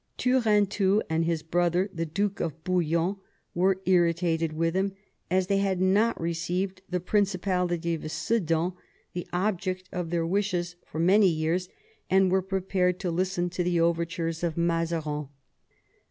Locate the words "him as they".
4.75-5.59